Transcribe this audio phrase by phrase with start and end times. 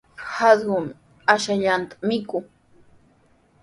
[0.49, 0.93] Atuqmi
[1.33, 2.43] ashkallata mikun.